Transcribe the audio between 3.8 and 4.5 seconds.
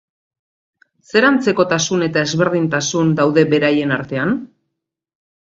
artean?